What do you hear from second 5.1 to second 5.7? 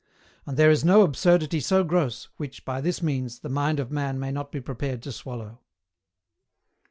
swallow.